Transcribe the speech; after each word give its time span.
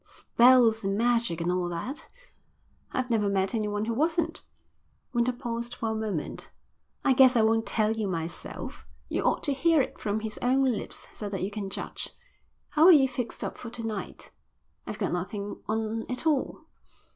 "Spells 0.15 0.83
and 0.83 0.97
magic 0.97 1.41
and 1.41 1.51
all 1.51 1.69
that." 1.69 2.07
"I've 2.91 3.11
never 3.11 3.29
met 3.29 3.53
anyone 3.53 3.85
who 3.85 3.93
wasn't." 3.93 4.41
Winter 5.13 5.31
paused 5.31 5.75
for 5.75 5.89
a 5.89 5.93
moment. 5.93 6.49
"I 7.05 7.13
guess 7.13 7.35
I 7.35 7.43
won't 7.43 7.67
tell 7.67 7.91
you 7.91 8.07
myself. 8.07 8.83
You 9.09 9.21
ought 9.21 9.43
to 9.43 9.53
hear 9.53 9.79
it 9.79 9.99
from 9.99 10.21
his 10.21 10.39
own 10.41 10.63
lips 10.63 11.07
so 11.13 11.29
that 11.29 11.43
you 11.43 11.51
can 11.51 11.69
judge. 11.69 12.09
How 12.69 12.85
are 12.85 12.91
you 12.91 13.07
fixed 13.07 13.43
up 13.43 13.59
for 13.59 13.69
to 13.69 13.85
night?" 13.85 14.31
"I've 14.87 14.97
got 14.97 15.13
nothing 15.13 15.61
on 15.67 16.09
at 16.09 16.25
all." 16.25 16.61